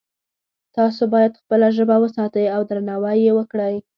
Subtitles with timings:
[0.75, 3.75] تاسو باید خپله ژبه وساتئ او درناوی یې وکړئ